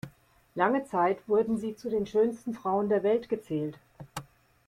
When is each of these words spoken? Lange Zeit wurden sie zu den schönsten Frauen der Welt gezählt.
Lange 0.55 0.83
Zeit 0.87 1.19
wurden 1.29 1.59
sie 1.59 1.75
zu 1.75 1.87
den 1.87 2.07
schönsten 2.07 2.55
Frauen 2.55 2.89
der 2.89 3.03
Welt 3.03 3.29
gezählt. 3.29 3.77